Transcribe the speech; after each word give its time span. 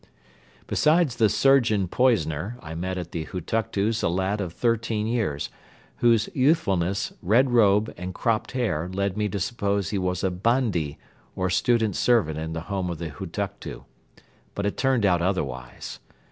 Besides 0.65 1.17
the 1.17 1.29
surgeon 1.29 1.87
poisoner 1.87 2.57
I 2.59 2.73
met 2.73 2.97
at 2.97 3.11
the 3.11 3.25
Hutuktu's 3.25 4.01
a 4.01 4.09
lad 4.09 4.41
of 4.41 4.51
thirteen 4.51 5.05
years, 5.05 5.51
whose 5.97 6.27
youthfulness, 6.33 7.13
red 7.21 7.51
robe 7.51 7.93
and 7.97 8.11
cropped 8.11 8.53
hair 8.53 8.89
led 8.91 9.15
me 9.15 9.29
to 9.29 9.39
suppose 9.39 9.91
he 9.91 9.99
was 9.99 10.23
a 10.23 10.31
Bandi 10.31 10.97
or 11.35 11.51
student 11.51 11.95
servant 11.95 12.39
in 12.39 12.53
the 12.53 12.61
home 12.61 12.89
of 12.89 12.97
the 12.97 13.09
Hutuktu; 13.11 13.83
but 14.55 14.65
it 14.65 14.75
turned 14.75 15.05
out 15.05 15.21
otherwise. 15.21 15.99